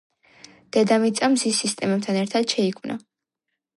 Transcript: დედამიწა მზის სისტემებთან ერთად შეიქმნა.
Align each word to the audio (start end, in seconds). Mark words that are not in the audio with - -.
დედამიწა 0.77 1.29
მზის 1.33 1.59
სისტემებთან 1.65 2.19
ერთად 2.23 2.57
შეიქმნა. 2.57 2.97